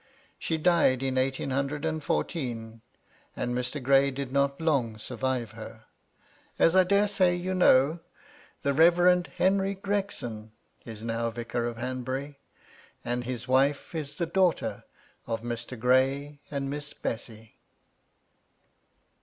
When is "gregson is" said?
9.75-11.03